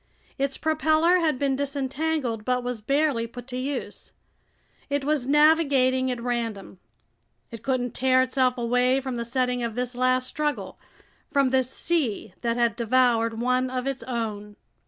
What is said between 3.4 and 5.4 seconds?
to use. It was